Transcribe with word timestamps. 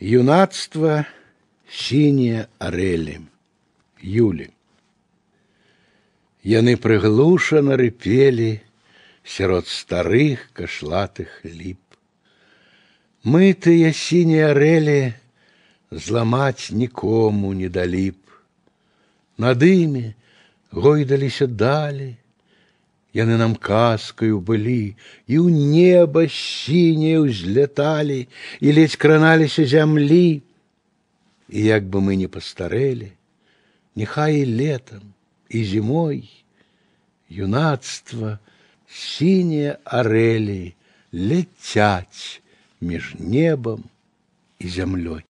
Юнацтва 0.00 1.04
сінія 1.68 2.48
арэлі 2.56 3.20
Юлі. 4.00 4.48
Яны 6.40 6.80
прыглушана 6.80 7.76
рыпелі 7.76 8.64
сярод 9.28 9.68
старых 9.68 10.48
кашлатых 10.56 11.44
ліп. 11.44 11.76
Мы 13.28 13.52
тыя 13.52 13.92
сінія 13.92 14.56
арэлі 14.56 15.12
зламаць 15.92 16.72
нікому 16.72 17.52
не 17.52 17.68
далі 17.68 18.16
б. 18.16 18.20
Над 19.36 19.60
імі 19.60 20.16
гойдаліся 20.72 21.44
далі, 21.44 22.16
Яны 23.14 23.36
нам 23.36 23.56
казкаю 23.58 24.38
былі, 24.38 24.94
і 25.26 25.34
ў 25.42 25.50
неба 25.50 26.30
сіняе 26.30 27.18
ўзляталі 27.26 28.26
і 28.62 28.68
ледзь 28.70 28.94
краналіся 28.94 29.66
зямлі. 29.66 30.42
І 31.50 31.60
як 31.66 31.90
бы 31.90 31.98
мы 31.98 32.14
не 32.14 32.30
пастарэлі, 32.30 33.10
Нехай 33.96 34.46
і 34.46 34.46
летом, 34.46 35.02
і 35.50 35.64
зімой 35.64 36.30
юнацтва 37.28 38.38
сінія 38.86 39.78
арэлі 39.84 40.74
ляцяць 41.14 42.40
між 42.80 43.14
небам 43.18 43.84
і 44.58 44.66
зямлёй. 44.70 45.26